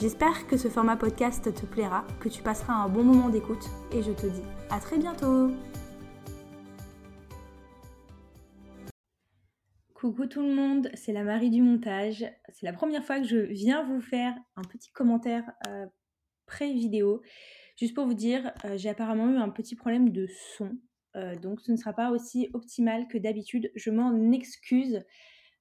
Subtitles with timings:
[0.00, 4.02] J'espère que ce format podcast te plaira, que tu passeras un bon moment d'écoute et
[4.02, 5.52] je te dis à très bientôt
[9.94, 12.26] Coucou tout le monde, c'est la Marie du montage.
[12.48, 15.86] C'est la première fois que je viens vous faire un petit commentaire euh,
[16.46, 17.22] pré-vidéo.
[17.76, 20.26] Juste pour vous dire, euh, j'ai apparemment eu un petit problème de
[20.56, 20.76] son,
[21.14, 23.70] euh, donc ce ne sera pas aussi optimal que d'habitude.
[23.76, 25.04] Je m'en excuse.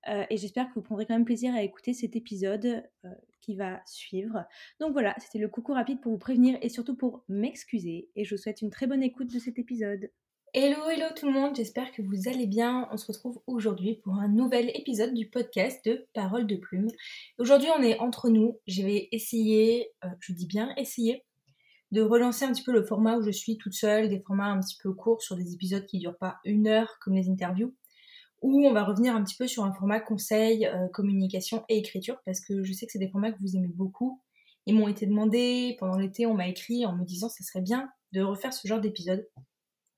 [0.09, 3.09] Euh, et j'espère que vous prendrez quand même plaisir à écouter cet épisode euh,
[3.41, 4.45] qui va suivre.
[4.79, 8.09] Donc voilà, c'était le coucou rapide pour vous prévenir et surtout pour m'excuser.
[8.16, 10.09] Et je vous souhaite une très bonne écoute de cet épisode.
[10.55, 12.87] Hello, hello tout le monde, j'espère que vous allez bien.
[12.91, 16.90] On se retrouve aujourd'hui pour un nouvel épisode du podcast de Parole de Plume.
[17.40, 18.59] Aujourd'hui, on est entre nous.
[18.68, 21.24] Je vais essayer, euh, je dis bien essayer,
[21.91, 24.59] de relancer un petit peu le format où je suis toute seule, des formats un
[24.59, 27.74] petit peu courts sur des épisodes qui durent pas une heure comme les interviews
[28.44, 32.18] où on va revenir un petit peu sur un format conseil, euh, communication et écriture,
[32.26, 34.22] parce que je sais que c'est des formats que vous aimez beaucoup.
[34.66, 37.62] Ils m'ont été demandés, pendant l'été, on m'a écrit en me disant que ce serait
[37.62, 39.27] bien de refaire ce genre d'épisode.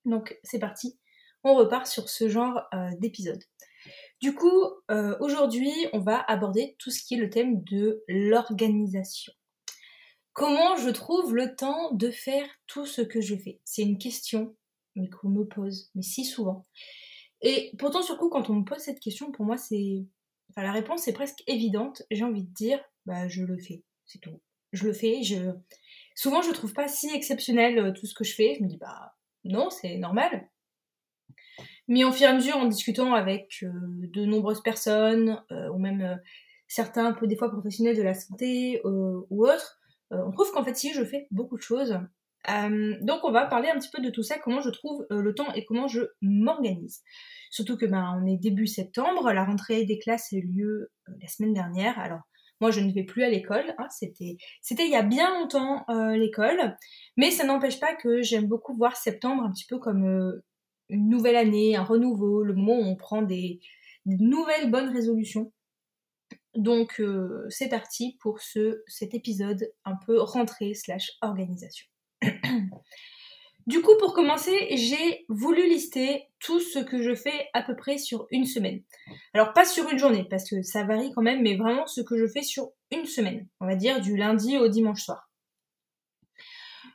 [0.05, 0.97] Donc c'est parti,
[1.43, 3.43] on repart sur ce genre euh, d'épisode.
[4.21, 9.33] Du coup, euh, aujourd'hui, on va aborder tout ce qui est le thème de l'organisation.
[10.33, 13.59] Comment je trouve le temps de faire tout ce que je fais?
[13.65, 14.55] C'est une question,
[15.19, 16.65] qu'on me pose, mais si souvent.
[17.45, 20.03] Et pourtant, sur coup, quand on me pose cette question, pour moi, c'est.
[20.49, 22.01] Enfin, la réponse est presque évidente.
[22.09, 23.83] J'ai envie de dire, bah, je le fais.
[24.07, 24.41] C'est tout.
[24.73, 25.21] Je le fais.
[25.21, 25.51] Je...
[26.15, 28.55] Souvent, je trouve pas si exceptionnel euh, tout ce que je fais.
[28.57, 30.49] Je me dis, bah, non, c'est normal.
[31.87, 33.69] Mais au fur et à mesure, en discutant avec euh,
[34.11, 36.19] de nombreuses personnes, euh, ou même
[36.67, 39.79] certains, peu des fois professionnels de la santé ou autres,
[40.09, 41.99] on trouve qu'en fait, si je fais beaucoup de choses,
[42.49, 45.21] euh, donc on va parler un petit peu de tout ça, comment je trouve euh,
[45.21, 47.03] le temps et comment je m'organise.
[47.51, 51.13] Surtout que ben on est début septembre, la rentrée des classes a eu lieu euh,
[51.21, 51.97] la semaine dernière.
[51.99, 52.21] Alors
[52.61, 55.85] moi je ne vais plus à l'école, hein, c'était c'était il y a bien longtemps
[56.13, 56.77] l'école,
[57.17, 60.41] mais ça n'empêche pas que j'aime beaucoup voir septembre un petit peu comme
[60.89, 63.59] une nouvelle année, un renouveau, le moment où on prend des,
[64.05, 65.51] des nouvelles bonnes résolutions.
[66.55, 67.01] Donc
[67.49, 71.87] c'est parti pour ce cet épisode un peu rentrée slash organisation.
[73.67, 77.97] Du coup, pour commencer, j'ai voulu lister tout ce que je fais à peu près
[77.97, 78.83] sur une semaine.
[79.33, 82.15] Alors, pas sur une journée, parce que ça varie quand même, mais vraiment ce que
[82.15, 83.47] je fais sur une semaine.
[83.59, 85.31] On va dire du lundi au dimanche soir.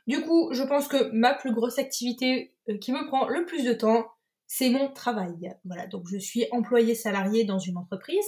[0.07, 3.65] Du coup, je pense que ma plus grosse activité euh, qui me prend le plus
[3.65, 4.07] de temps,
[4.47, 5.53] c'est mon travail.
[5.65, 8.25] Voilà, donc je suis employée salariée dans une entreprise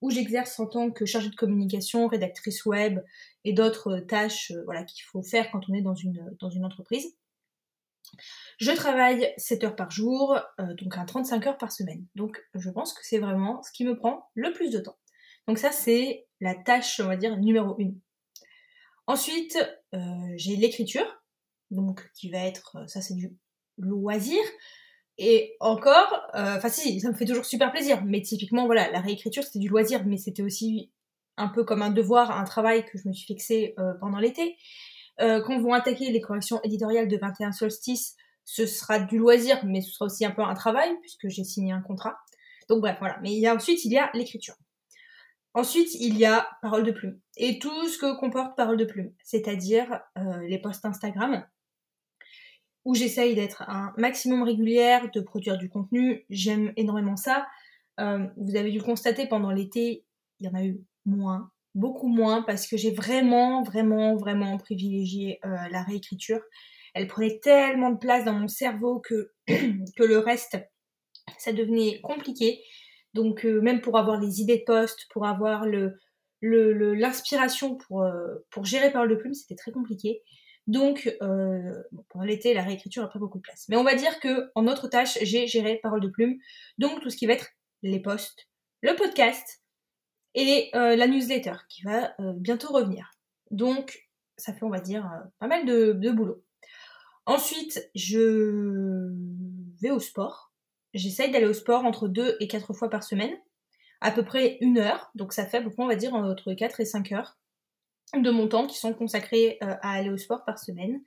[0.00, 3.00] où j'exerce en tant que chargée de communication, rédactrice web
[3.44, 6.64] et d'autres tâches euh, voilà, qu'il faut faire quand on est dans une, dans une
[6.64, 7.16] entreprise.
[8.58, 12.06] Je travaille 7 heures par jour, euh, donc à 35 heures par semaine.
[12.14, 14.96] Donc je pense que c'est vraiment ce qui me prend le plus de temps.
[15.46, 17.92] Donc ça c'est la tâche, on va dire, numéro 1.
[19.06, 19.58] Ensuite,
[19.94, 19.98] euh,
[20.36, 21.22] j'ai l'écriture,
[21.70, 23.36] donc qui va être, ça c'est du
[23.78, 24.40] loisir.
[25.22, 28.02] Et encore, euh, enfin si, ça me fait toujours super plaisir.
[28.06, 30.90] Mais typiquement, voilà, la réécriture, c'était du loisir, mais c'était aussi
[31.36, 34.56] un peu comme un devoir, un travail que je me suis fixé euh, pendant l'été.
[35.20, 38.16] Euh, quand vont attaquer les corrections éditoriales de 21 solstice,
[38.46, 41.74] ce sera du loisir, mais ce sera aussi un peu un travail, puisque j'ai signé
[41.74, 42.16] un contrat.
[42.70, 43.18] Donc bref, voilà.
[43.20, 44.54] Mais il y a, ensuite, il y a l'écriture.
[45.52, 47.20] Ensuite, il y a parole de plume.
[47.36, 50.00] Et tout ce que comporte parole de plume, c'est-à-dire
[50.48, 51.44] les posts Instagram,
[52.90, 56.24] où j'essaye d'être un maximum régulière, de produire du contenu.
[56.28, 57.46] J'aime énormément ça.
[58.00, 60.04] Euh, vous avez dû constater pendant l'été,
[60.40, 65.38] il y en a eu moins, beaucoup moins, parce que j'ai vraiment, vraiment, vraiment privilégié
[65.44, 66.40] euh, la réécriture.
[66.92, 70.58] Elle prenait tellement de place dans mon cerveau que, que le reste,
[71.38, 72.60] ça devenait compliqué.
[73.14, 75.64] Donc euh, même pour avoir les idées de poste, pour avoir
[76.42, 78.04] l'inspiration pour,
[78.50, 80.22] pour gérer par le plume, c'était très compliqué.
[80.70, 83.66] Donc, euh, pendant l'été, la réécriture a pris beaucoup de place.
[83.68, 86.38] Mais on va dire que en autre tâche, j'ai géré Parole de Plume,
[86.78, 87.48] donc tout ce qui va être
[87.82, 88.48] les posts,
[88.80, 89.64] le podcast
[90.36, 93.10] et euh, la newsletter qui va euh, bientôt revenir.
[93.50, 96.44] Donc, ça fait, on va dire, pas mal de, boulot.
[97.26, 99.10] Ensuite, je
[99.82, 100.52] vais au sport.
[100.94, 103.36] J'essaye d'aller au sport entre 2 et 4 fois par semaine,
[104.00, 105.10] à peu près une heure.
[105.16, 107.39] Donc ça fait on va dire, entre 4 et 5 heures
[108.16, 111.00] de mon temps qui sont consacrés euh, à aller au sport par semaine.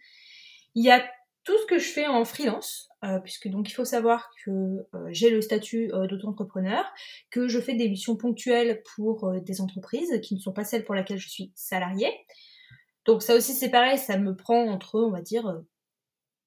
[0.76, 1.04] Il y a
[1.44, 5.08] tout ce que je fais en freelance, euh, puisque donc il faut savoir que euh,
[5.10, 6.86] j'ai le statut d'auto-entrepreneur,
[7.32, 10.96] que je fais des missions ponctuelles pour des entreprises qui ne sont pas celles pour
[10.96, 12.12] lesquelles je suis salariée.
[13.06, 15.62] Donc ça aussi c'est pareil, ça me prend entre, on va dire,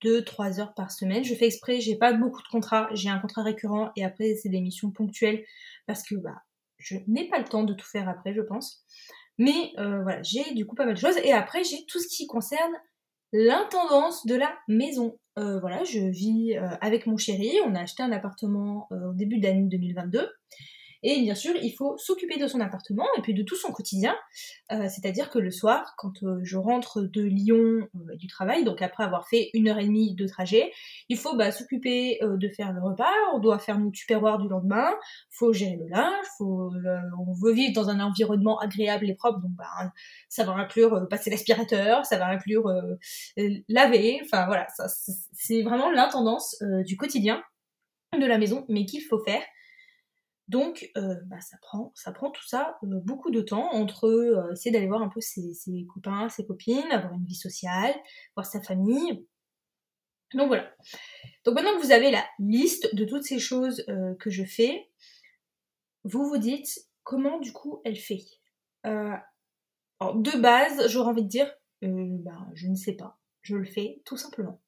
[0.03, 1.25] 2-3 heures par semaine.
[1.25, 4.49] Je fais exprès, j'ai pas beaucoup de contrats, j'ai un contrat récurrent et après c'est
[4.49, 5.45] des missions ponctuelles
[5.87, 6.43] parce que bah
[6.79, 8.85] je n'ai pas le temps de tout faire après, je pense.
[9.39, 11.19] Mais euh, voilà, j'ai du coup pas mal de choses.
[11.23, 12.73] Et après, j'ai tout ce qui concerne
[13.33, 15.19] l'intendance de la maison.
[15.39, 17.53] Euh, voilà, je vis euh, avec mon chéri.
[17.67, 20.31] On a acheté un appartement au début de l'année 2022.
[21.09, 24.17] Et bien sûr, il faut s'occuper de son appartement et puis de tout son quotidien.
[24.73, 28.83] Euh, c'est-à-dire que le soir, quand euh, je rentre de Lyon euh, du travail, donc
[28.83, 30.73] après avoir fait une heure et demie de trajet,
[31.09, 34.91] il faut bah, s'occuper de faire le repas, on doit faire notre tupperware du lendemain,
[35.31, 39.93] faut gérer le linge, on veut vivre dans un environnement agréable et propre, donc bah,
[40.29, 42.69] ça va inclure passer l'aspirateur, ça va inclure
[43.69, 44.67] laver, enfin voilà,
[45.35, 47.45] c'est vraiment l'intendance du quotidien
[48.19, 49.43] de la maison, mais qu'il faut faire
[50.49, 54.87] donc, euh, bah, ça, prend, tout ça euh, beaucoup de temps entre euh, essayer d'aller
[54.87, 55.57] voir un peu ses,
[55.93, 57.95] copains, ses copines, avoir une vie sociale,
[58.37, 59.27] voir sa famille.
[60.35, 60.73] Donc voilà.
[61.45, 63.85] Donc maintenant que vous avez la liste de toutes ces choses
[64.19, 64.91] que je fais,
[66.05, 68.25] vous vous dites comment du coup elle fait.
[68.83, 69.23] alors
[70.17, 71.53] de base, j'aurais envie de dire,
[71.83, 74.61] bah, je ne sais pas, je le fais tout simplement.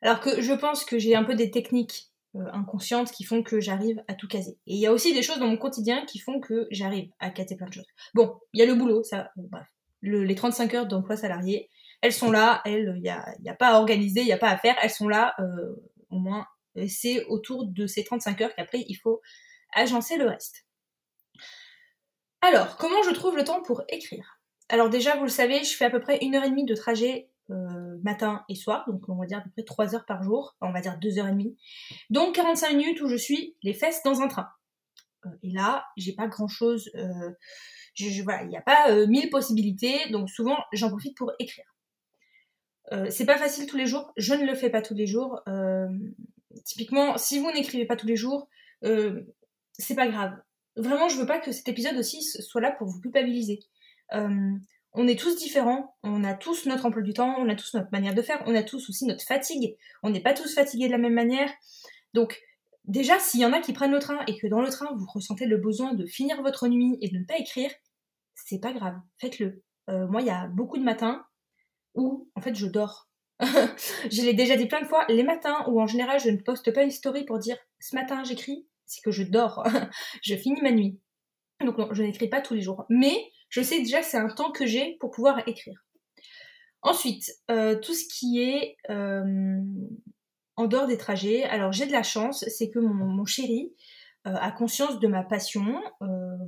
[0.00, 4.02] Alors que je pense que j'ai un peu des techniques inconscientes qui font que j'arrive
[4.08, 4.58] à tout caser.
[4.66, 7.30] Et il y a aussi des choses dans mon quotidien qui font que j'arrive à
[7.30, 7.88] caser plein de choses.
[8.14, 9.66] Bon, il y a le boulot, ça, bref.
[10.02, 11.68] les 35 heures d'emploi salarié,
[12.00, 13.08] elles sont là, elles, il n'y
[13.50, 15.76] a, pas à organiser, il n'y a pas à faire, elles sont là, euh,
[16.10, 16.46] au moins,
[16.88, 19.20] c'est autour de ces 35 heures qu'après, il faut
[19.74, 20.66] agencer le reste.
[22.40, 24.40] Alors, comment je trouve le temps pour écrire?
[24.68, 26.74] Alors déjà, vous le savez, je fais à peu près une heure et demie de
[26.74, 30.22] trajet euh, matin et soir, donc on va dire à peu près 3 heures par
[30.22, 31.56] jour, on va dire 2 heures et demie.
[32.08, 34.48] Donc 45 minutes où je suis les fesses dans un train.
[35.26, 37.30] Euh, et là, j'ai pas grand chose, euh,
[37.98, 41.66] il n'y a pas mille possibilités, donc souvent j'en profite pour écrire.
[43.10, 45.40] c'est pas facile tous les jours, je ne le fais pas tous les jours.
[46.64, 48.48] typiquement, si vous n'écrivez pas tous les jours,
[48.82, 50.32] c'est pas grave.
[50.76, 53.60] Vraiment, je veux pas que cet épisode aussi soit là pour vous culpabiliser
[54.94, 57.88] on est tous différents, on a tous notre emploi du temps, on a tous notre
[57.92, 59.76] manière de faire, on a tous aussi notre fatigue.
[60.02, 61.50] On n'est pas tous fatigués de la même manière.
[62.12, 62.40] Donc,
[62.84, 65.06] déjà, s'il y en a qui prennent le train et que dans le train, vous
[65.06, 67.70] ressentez le besoin de finir votre nuit et de ne pas écrire,
[68.34, 69.62] c'est pas grave, faites-le.
[69.88, 71.24] Euh, moi, il y a beaucoup de matins
[71.94, 73.08] où, en fait, je dors.
[74.10, 76.72] je l'ai déjà dit plein de fois, les matins où en général je ne poste
[76.72, 79.64] pas une story pour dire ce matin j'écris, c'est que je dors.
[80.22, 81.00] je finis ma nuit.
[81.60, 82.84] Donc je n'écris pas tous les jours.
[82.88, 83.16] Mais
[83.52, 85.84] je sais déjà que c'est un temps que j'ai pour pouvoir écrire.
[86.80, 89.60] Ensuite, euh, tout ce qui est euh,
[90.56, 93.72] en dehors des trajets, alors j'ai de la chance, c'est que mon, chéri
[94.26, 95.80] euh, a conscience de ma passion,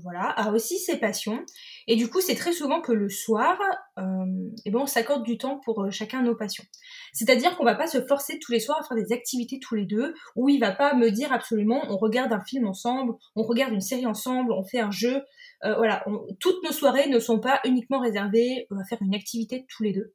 [0.03, 1.45] voilà, a aussi ses passions,
[1.87, 3.59] et du coup c'est très souvent que le soir,
[3.97, 6.65] eh ben, on s'accorde du temps pour chacun nos passions.
[7.13, 9.87] C'est-à-dire qu'on va pas se forcer tous les soirs à faire des activités tous les
[9.87, 13.73] deux, où il va pas me dire absolument on regarde un film ensemble, on regarde
[13.73, 15.23] une série ensemble, on fait un jeu,
[15.65, 16.05] euh, voilà,
[16.41, 20.13] toutes nos soirées ne sont pas uniquement réservées à faire une activité tous les deux.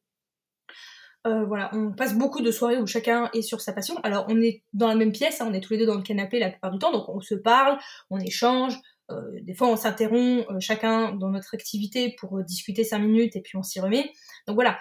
[1.27, 3.97] Euh, voilà, on passe beaucoup de soirées où chacun est sur sa passion.
[4.03, 6.01] Alors on est dans la même pièce, hein, on est tous les deux dans le
[6.01, 7.77] canapé la plupart du temps, donc on se parle,
[8.09, 8.77] on échange.
[9.11, 13.57] Euh, des fois on s'interrompt chacun dans notre activité pour discuter cinq minutes et puis
[13.57, 14.11] on s'y remet.
[14.47, 14.79] Donc voilà,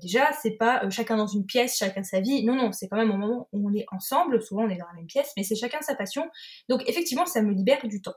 [0.00, 2.44] déjà c'est pas chacun dans une pièce, chacun sa vie.
[2.44, 4.42] Non non, c'est quand même un moment où on est ensemble.
[4.42, 6.28] Souvent on est dans la même pièce, mais c'est chacun sa passion.
[6.68, 8.16] Donc effectivement ça me libère du temps.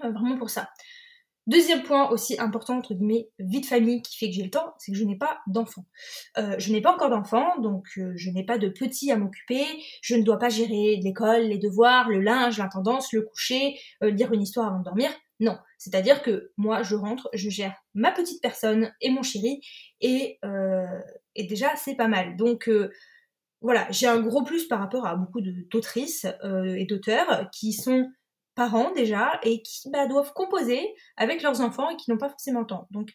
[0.00, 0.68] vraiment pour ça.
[1.46, 4.74] Deuxième point aussi important, entre guillemets, vie de famille qui fait que j'ai le temps,
[4.78, 5.86] c'est que je n'ai pas d'enfants.
[6.38, 9.64] Euh, je n'ai pas encore d'enfants, donc euh, je n'ai pas de petits à m'occuper,
[10.02, 14.32] je ne dois pas gérer l'école, les devoirs, le linge, l'intendance, le coucher, euh, lire
[14.32, 15.10] une histoire avant de dormir.
[15.38, 19.60] Non, c'est-à-dire que moi je rentre, je gère ma petite personne et mon chéri,
[20.00, 20.40] et,
[21.34, 22.36] et déjà c'est pas mal.
[22.36, 22.70] Donc
[23.60, 28.10] voilà, j'ai un gros plus par rapport à beaucoup d'autrices et d'auteurs qui sont
[28.56, 32.60] parents déjà et qui bah, doivent composer avec leurs enfants et qui n'ont pas forcément
[32.60, 32.88] le temps.
[32.90, 33.12] Donc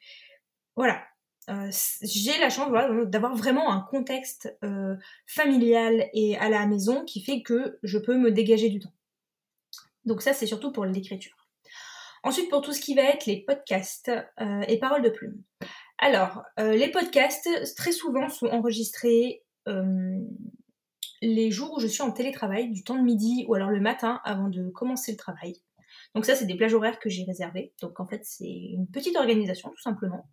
[0.77, 1.01] voilà,
[1.49, 1.69] euh,
[2.03, 2.71] j'ai la chance
[3.07, 4.95] d'avoir vraiment un contexte euh,
[5.25, 8.93] familial et à la maison qui fait que je peux me dégager du temps.
[10.05, 11.35] Donc ça c'est surtout pour l'écriture.
[12.23, 15.41] Ensuite pour tout ce qui va être les podcasts euh, et paroles de plume.
[15.97, 19.43] Alors les podcasts très souvent sont enregistrés
[21.21, 24.19] les jours où je suis en télétravail, du temps de midi ou alors le matin
[24.23, 25.61] avant de commencer le travail.
[26.15, 27.73] Donc ça, c'est des plages horaires que j'ai réservées.
[27.81, 30.29] Donc en fait, c'est une petite organisation tout simplement.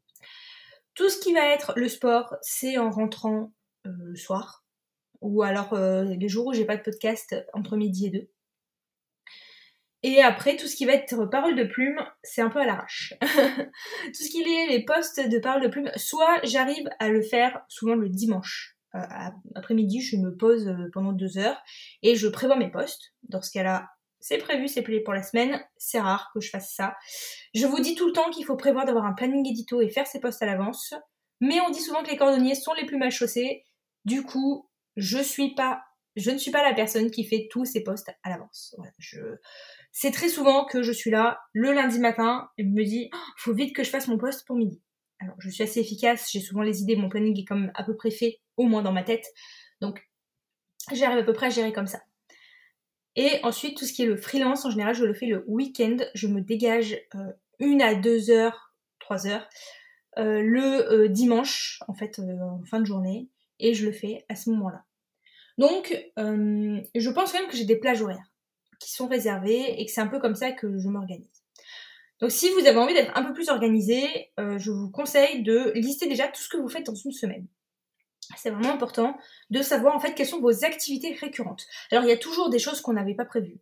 [0.95, 3.52] Tout ce qui va être le sport, c'est en rentrant
[3.87, 4.64] euh, le soir.
[5.21, 8.30] ou alors les jours où j'ai pas de podcast entre midi et deux.
[10.04, 13.14] Et après, tout ce qui va être parole de plume, c'est un peu à l'arrache.
[13.21, 17.62] tout ce qui est les postes de parole de plume, soit j'arrive à le faire
[17.68, 18.77] souvent le dimanche.
[18.95, 19.00] Euh,
[19.54, 21.61] après-midi, je me pose euh, pendant deux heures
[22.02, 23.12] et je prévois mes postes.
[23.28, 23.88] Dans ce cas-là,
[24.21, 25.62] c'est prévu, c'est plié pour la semaine.
[25.76, 26.97] C'est rare que je fasse ça.
[27.54, 30.07] Je vous dis tout le temps qu'il faut prévoir d'avoir un planning édito et faire
[30.07, 30.95] ses postes à l'avance.
[31.40, 33.64] Mais on dit souvent que les cordonniers sont les plus mal chaussés.
[34.04, 35.83] Du coup, je suis pas,
[36.16, 38.75] je ne suis pas la personne qui fait tous ses postes à l'avance.
[38.99, 39.21] je,
[39.92, 43.54] c'est très souvent que je suis là le lundi matin et me dis, oh, faut
[43.54, 44.83] vite que je fasse mon poste pour midi.
[45.20, 47.96] Alors, je suis assez efficace, j'ai souvent les idées, mon planning est comme à peu
[47.96, 49.26] près fait, au moins dans ma tête.
[49.80, 50.08] Donc,
[50.92, 52.00] j'arrive à peu près à gérer comme ça.
[53.16, 55.96] Et ensuite, tout ce qui est le freelance, en général, je le fais le week-end.
[56.14, 59.48] Je me dégage euh, une à deux heures, trois heures,
[60.18, 64.37] euh, le euh, dimanche, en fait, en fin de journée, et je le fais à
[64.37, 64.84] ce moment-là.
[65.58, 68.30] Donc, je pense quand même que j'ai des plages horaires
[68.78, 71.38] qui sont réservés et que c'est un peu comme ça que je m'organise.
[72.20, 75.72] Donc si vous avez envie d'être un peu plus organisé, euh, je vous conseille de
[75.75, 77.46] lister déjà tout ce que vous faites dans une semaine.
[78.37, 79.16] C'est vraiment important
[79.50, 81.64] de savoir en fait quelles sont vos activités récurrentes.
[81.90, 83.60] Alors il y a toujours des choses qu'on n'avait pas prévues.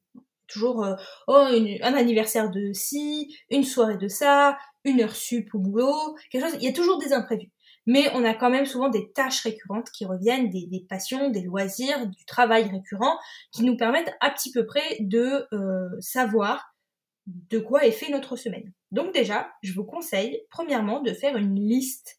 [0.48, 0.94] Toujours euh,
[1.28, 1.46] oh,
[1.82, 6.56] un anniversaire de ci, une soirée de ça, une heure sup au boulot, quelque chose.
[6.60, 7.50] Il y a toujours des imprévus
[7.86, 12.06] mais on a quand même souvent des tâches récurrentes qui reviennent, des, passions, des loisirs,
[12.08, 13.18] du travail récurrent,
[13.52, 16.74] qui nous permettent à petit peu près de euh, savoir
[17.26, 18.72] de quoi est fait notre semaine.
[18.92, 22.18] Donc déjà, je vous conseille premièrement de faire une liste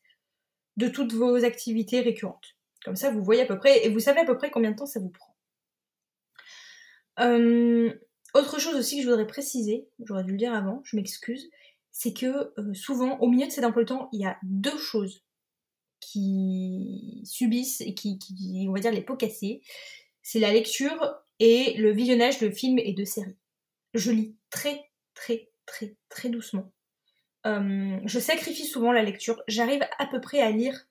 [0.75, 2.55] de toutes vos activités récurrentes.
[2.83, 4.75] Comme ça, vous voyez à peu près, et vous savez à peu près combien de
[4.75, 5.35] temps ça vous prend.
[7.19, 7.91] Euh,
[8.33, 11.49] autre chose aussi que je voudrais préciser, j'aurais dû le dire avant, je m'excuse,
[11.91, 14.77] c'est que euh, souvent, au milieu de cet emploi de temps, il y a deux
[14.77, 15.23] choses
[15.99, 18.19] qui subissent et qui,
[18.69, 19.61] on va dire, les pots cassés,
[20.21, 23.37] c'est la lecture et le visionnage de films et de séries.
[23.93, 24.86] Je lis très,
[25.17, 26.71] très, très, très doucement.
[27.45, 29.41] Euh, je sacrifie souvent la lecture.
[29.47, 30.85] J'arrive à peu près à lire.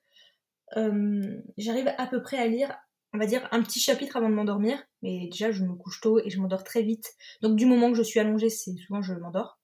[0.75, 2.75] Euh, j'arrive à peu près à lire,
[3.13, 4.83] on va dire, un petit chapitre avant de m'endormir.
[5.01, 7.07] Mais déjà, je me couche tôt et je m'endors très vite.
[7.41, 9.59] Donc, du moment que je suis allongée, c'est souvent je m'endors.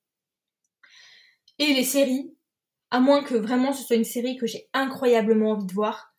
[1.60, 2.36] Et les séries,
[2.90, 6.16] à moins que vraiment ce soit une série que j'ai incroyablement envie de voir,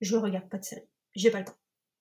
[0.00, 0.88] je regarde pas de série.
[1.14, 1.58] J'ai pas le temps.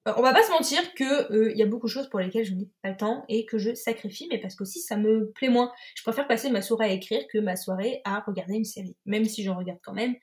[0.07, 2.19] Euh, on va pas se mentir que il euh, y a beaucoup de choses pour
[2.19, 5.31] lesquelles je n'ai pas le temps et que je sacrifie, mais parce qu'aussi ça me
[5.31, 5.71] plaît moins.
[5.95, 9.25] Je préfère passer ma soirée à écrire que ma soirée à regarder une série, même
[9.25, 10.15] si j'en regarde quand même.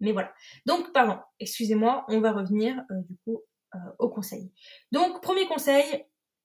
[0.00, 0.32] Mais voilà.
[0.66, 3.42] Donc, pardon, excusez-moi, on va revenir euh, du coup
[3.98, 4.52] au conseil.
[4.90, 6.04] Donc, premier conseil,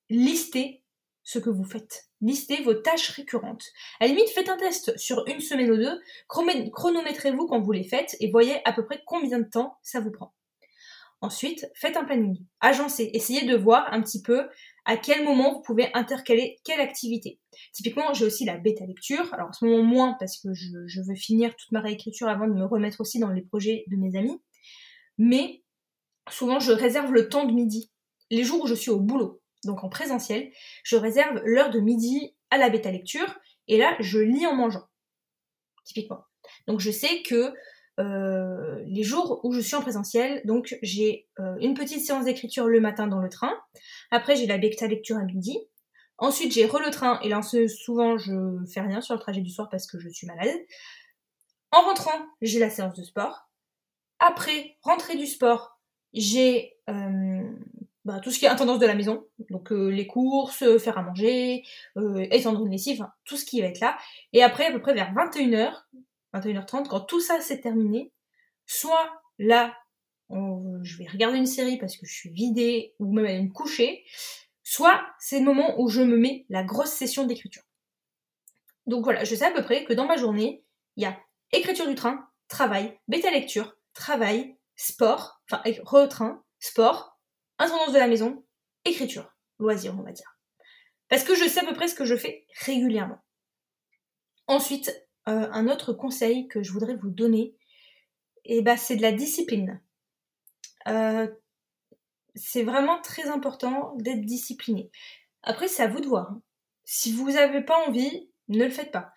[0.09, 0.85] listez
[1.23, 2.05] ce que vous faites.
[2.21, 3.65] Listez vos tâches récurrentes.
[3.99, 7.83] À la limite, faites un test sur une semaine ou deux, chronométrez-vous quand vous les
[7.83, 10.33] faites et voyez à peu près combien de temps ça vous prend.
[11.21, 12.37] Ensuite, faites un planning.
[12.59, 13.09] Agencez.
[13.13, 14.47] Essayez de voir un petit peu
[14.85, 17.39] à quel moment vous pouvez intercaler quelle activité.
[17.73, 19.33] Typiquement, j'ai aussi la bêta lecture.
[19.33, 22.53] Alors en ce moment moins parce que je, veux finir toute ma réécriture avant de
[22.53, 24.39] me remettre aussi dans les projets de mes amis.
[25.17, 25.63] Mais
[26.29, 27.91] souvent, je réserve le temps de midi.
[28.29, 30.51] Les jours où je suis au boulot, donc en présentiel,
[30.83, 34.85] je réserve l'heure de midi à la bêta lecture et là je lis en mangeant,
[35.83, 36.23] typiquement.
[36.67, 37.53] Donc je sais que
[37.99, 42.67] euh, les jours où je suis en présentiel, donc j'ai euh, une petite séance d'écriture
[42.67, 43.51] le matin dans le train,
[44.11, 45.57] après j'ai la bêta lecture à midi,
[46.19, 49.49] ensuite j'ai re le train et là souvent je fais rien sur le trajet du
[49.49, 50.55] soir parce que je suis malade.
[51.71, 53.49] En rentrant, j'ai la séance de sport.
[54.19, 55.79] Après, rentrée du sport,
[56.13, 57.43] j'ai euh,
[58.05, 61.63] bah, tout ce qui est intendance de la maison, donc les courses, faire à manger,
[61.97, 63.97] euh, étendre une lessive, tout ce qui va être là.
[64.33, 65.73] Et après, à peu près vers 21h,
[66.33, 68.11] 21h30, quand tout ça s'est terminé,
[68.65, 69.77] soit là,
[70.29, 74.05] je vais regarder une série parce que je suis vidée, ou même aller me coucher,
[74.63, 77.63] soit c'est le moment où je me mets la grosse session d'écriture.
[78.85, 80.63] Donc voilà, je sais à peu près que dans ma journée,
[80.95, 81.17] il y a
[81.51, 87.17] écriture du train, travail, bêta lecture, travail, sport, enfin re-train, sport,
[87.57, 88.45] intendance de la maison,
[88.85, 90.37] écriture, loisir, on va dire.
[91.09, 93.19] Parce que je sais à peu près ce que je fais régulièrement.
[94.47, 97.55] Ensuite, euh, un autre conseil que je voudrais vous donner,
[98.45, 99.81] et eh ben, c'est de la discipline.
[100.87, 101.27] Euh,
[102.35, 104.89] c'est vraiment très important d'être discipliné.
[105.43, 106.31] Après, c'est à vous de voir.
[106.31, 106.41] Hein.
[106.85, 109.11] Si vous n'avez pas envie, ne le faites pas.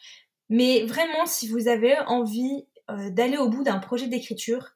[0.48, 4.70] Mais vraiment, si vous avez envie euh, d'aller au bout d'un projet d'écriture,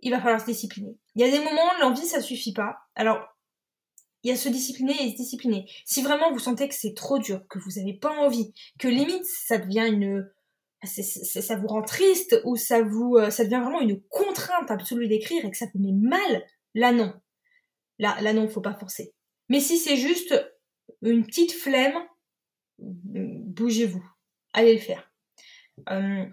[0.00, 0.98] il va falloir se discipliner.
[1.14, 2.76] Il y a des moments, l'envie, ça suffit pas.
[2.94, 3.34] Alors,
[4.22, 5.70] il y a se discipliner et se discipliner.
[5.84, 9.24] Si vraiment vous sentez que c'est trop dur, que vous n'avez pas envie, que limite
[9.24, 10.30] ça devient une,
[10.86, 15.44] ça vous rend triste ou ça vous, euh, ça devient vraiment une contrainte absolue d'écrire
[15.44, 17.12] et que ça vous met mal, là non.
[17.98, 19.12] là, là non, faut pas forcer.
[19.48, 20.34] Mais si c'est juste
[21.02, 21.98] une petite flemme,
[22.78, 24.04] bougez-vous,
[24.52, 25.10] allez le faire.
[25.90, 26.24] Euh,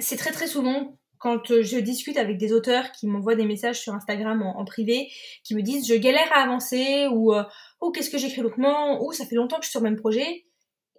[0.00, 3.94] c'est très très souvent quand je discute avec des auteurs qui m'envoient des messages sur
[3.94, 5.10] Instagram en, privé,
[5.44, 7.42] qui me disent je galère à avancer ou euh,
[7.80, 9.98] oh qu'est-ce que j'écris lentement ou ça fait longtemps que je suis sur le même
[9.98, 10.46] projet.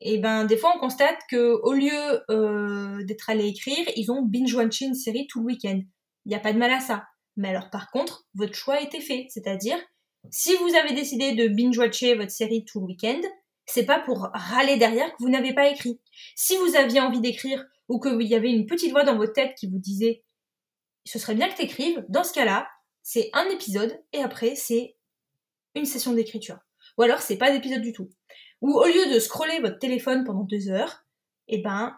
[0.02, 4.22] Et ben des fois on constate que au lieu euh, d'être allé écrire, ils ont
[4.22, 5.82] binge watché une série tout le week-end.
[6.26, 7.06] Il n'y a pas de mal à ça.
[7.36, 9.78] Mais alors par contre, votre choix a été fait, c'est-à-dire
[10.32, 13.22] si vous avez décidé de binge-watcher votre série tout le week-end,
[13.66, 16.00] c'est pas pour râler derrière que vous n'avez pas écrit.
[16.36, 19.56] Si vous aviez envie d'écrire ou qu'il y avait une petite voix dans votre tête
[19.58, 20.24] qui vous disait
[21.06, 22.68] ce serait bien que tu écrives, dans ce cas-là,
[23.02, 24.98] c'est un épisode et après c'est
[25.76, 26.60] une session d'écriture.
[26.98, 28.10] Ou alors c'est pas d'épisode du tout.
[28.62, 31.06] Ou au lieu de scroller votre téléphone pendant deux heures,
[31.48, 31.98] eh ben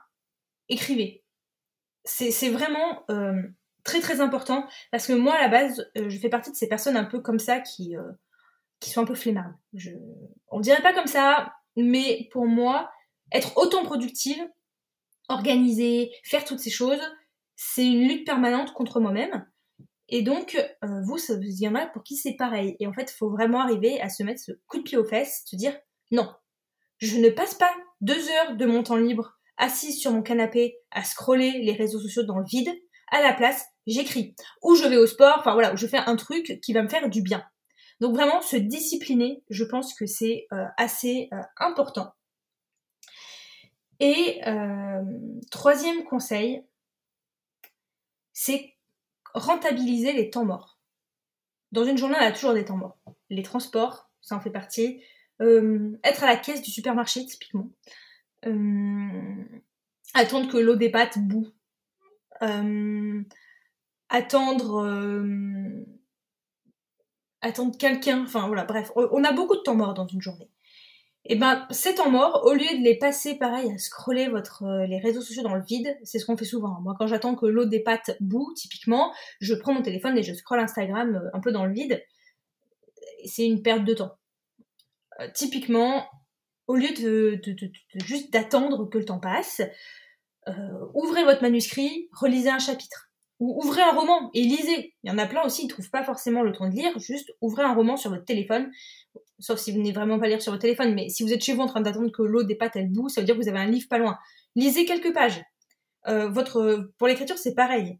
[0.67, 1.23] écrivez.
[2.05, 3.41] C'est vraiment euh,
[3.83, 6.67] très très important parce que moi à la base euh, je fais partie de ces
[6.67, 8.11] personnes un peu comme ça qui euh,
[8.79, 9.53] qui sont un peu flemmardes.
[9.73, 9.91] Je...
[10.47, 12.89] On dirait pas comme ça, mais pour moi
[13.31, 14.41] être autant productive,
[15.27, 17.01] organiser, faire toutes ces choses,
[17.55, 19.45] c'est une lutte permanente contre moi-même.
[20.07, 22.75] Et donc, vous, il y en a pour qui c'est pareil.
[22.79, 25.05] Et en fait, il faut vraiment arriver à se mettre ce coup de pied aux
[25.05, 25.77] fesses, se dire
[26.09, 26.33] non,
[27.00, 31.03] je ne passe pas deux heures de mon temps libre assise sur mon canapé à
[31.03, 32.70] scroller les réseaux sociaux dans le vide.
[33.12, 34.36] À la place, j'écris.
[34.62, 37.10] Ou je vais au sport, enfin voilà, je fais un truc qui va me faire
[37.10, 37.44] du bien.
[38.00, 42.13] Donc vraiment, se discipliner, je pense que c'est euh, assez euh, important.
[44.00, 45.03] Et euh,
[45.51, 46.63] troisième conseil,
[48.32, 48.74] c'est
[49.34, 50.79] rentabiliser les temps morts.
[51.74, 52.98] Dans une journée, on a toujours des temps morts.
[53.29, 55.03] Les transports, ça en fait partie.
[55.41, 57.69] Être à la caisse du supermarché, typiquement.
[60.13, 61.48] attendre que l'eau des pâtes boue
[62.41, 63.22] euh,
[64.10, 65.86] attendre euh,
[67.41, 70.50] attendre quelqu'un, enfin voilà, bref, on a beaucoup de temps mort dans une journée.
[71.25, 74.85] Et eh ben ces temps morts, au lieu de les passer pareil à scroller euh,
[74.87, 76.79] les réseaux sociaux dans le vide, c'est ce qu'on fait souvent.
[76.81, 80.33] Moi quand j'attends que l'eau des pâtes boue, typiquement, je prends mon téléphone et je
[80.33, 82.01] scrolle Instagram un peu dans le vide.
[83.25, 84.16] C'est une perte de temps.
[85.34, 86.08] Typiquement,
[86.68, 87.42] au lieu de
[88.05, 89.62] juste d'attendre que le temps passe,
[90.48, 90.51] euh,
[90.94, 93.08] ouvrez votre manuscrit, relisez un chapitre.
[93.40, 94.94] Ou ouvrez un roman et lisez.
[95.03, 97.32] Il y en a plein aussi, ils trouvent pas forcément le temps de lire, juste
[97.40, 98.70] ouvrez un roman sur votre téléphone,
[99.40, 101.53] sauf si vous n'êtes vraiment pas lire sur votre téléphone, mais si vous êtes chez
[101.53, 103.48] vous en train d'attendre que l'eau des pâtes elle boue, ça veut dire que vous
[103.48, 104.18] avez un livre pas loin.
[104.55, 105.42] Lisez quelques pages.
[106.08, 107.98] Euh, votre, pour l'écriture, c'est pareil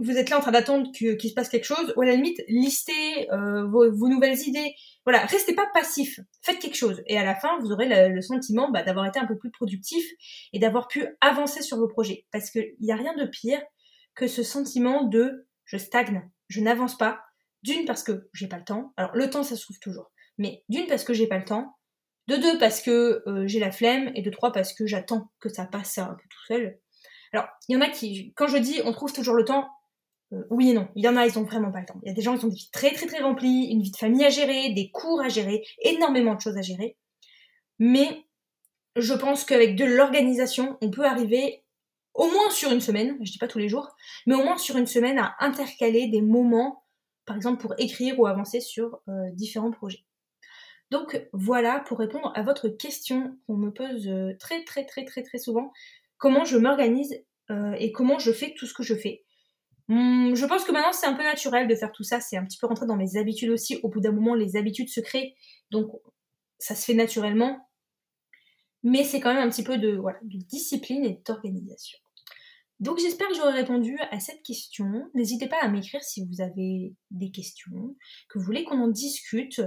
[0.00, 2.40] vous êtes là en train d'attendre qu'il se passe quelque chose, ou à la limite,
[2.48, 4.74] listez euh, vos, nouvelles idées.
[5.04, 7.02] Voilà, restez pas passif, faites quelque chose.
[7.06, 10.04] Et à la fin, vous aurez le, sentiment bah, d'avoir été un peu plus productif
[10.52, 12.26] et d'avoir pu avancer sur vos projets.
[12.32, 13.60] Parce qu'il n'y a rien de pire
[14.14, 17.20] que ce sentiment de je stagne, je n'avance pas.
[17.62, 18.94] D'une parce que j'ai pas le temps.
[18.96, 20.10] Alors le temps, ça se trouve toujours.
[20.38, 21.76] Mais d'une parce que j'ai pas le temps.
[22.26, 24.10] De deux parce que euh, j'ai la flemme.
[24.14, 26.78] Et de trois parce que j'attends que ça passe un peu tout seul.
[27.32, 29.68] Alors, il y en a qui, quand je dis on trouve toujours le temps,
[30.50, 30.88] oui et non.
[30.94, 32.00] Il y en a, ils ont vraiment pas le temps.
[32.02, 33.90] Il y a des gens qui ont des vies très très très remplies, une vie
[33.90, 36.96] de famille à gérer, des cours à gérer, énormément de choses à gérer.
[37.78, 38.24] Mais
[38.96, 41.64] je pense qu'avec de l'organisation, on peut arriver
[42.14, 43.88] au moins sur une semaine, je dis pas tous les jours,
[44.26, 46.84] mais au moins sur une semaine à intercaler des moments,
[47.24, 50.04] par exemple pour écrire ou avancer sur euh, différents projets.
[50.90, 55.22] Donc voilà pour répondre à votre question qu'on me pose euh, très très très très
[55.22, 55.72] très souvent,
[56.18, 57.24] comment je m'organise
[57.80, 59.24] et comment je fais tout ce que je fais?
[59.90, 62.44] Hmm, je pense que maintenant c'est un peu naturel de faire tout ça, c'est un
[62.44, 63.80] petit peu rentré dans mes habitudes aussi.
[63.82, 65.34] Au bout d'un moment, les habitudes se créent,
[65.72, 65.90] donc
[66.60, 67.68] ça se fait naturellement.
[68.84, 71.98] Mais c'est quand même un petit peu de, voilà, de discipline et d'organisation.
[72.78, 75.10] Donc j'espère que j'aurai répondu à cette question.
[75.14, 77.96] N'hésitez pas à m'écrire si vous avez des questions,
[78.28, 79.60] que vous voulez qu'on en discute.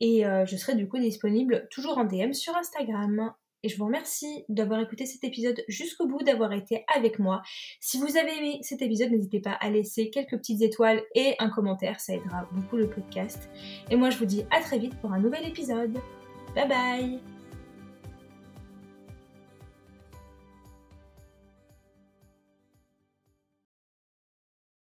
[0.00, 3.32] Et euh, je serai du coup disponible toujours en DM sur Instagram
[3.66, 7.42] et je vous remercie d'avoir écouté cet épisode jusqu'au bout, d'avoir été avec moi.
[7.80, 11.50] Si vous avez aimé cet épisode, n'hésitez pas à laisser quelques petites étoiles et un
[11.50, 13.50] commentaire, ça aidera beaucoup le podcast.
[13.90, 15.98] Et moi je vous dis à très vite pour un nouvel épisode.
[16.54, 17.35] Bye bye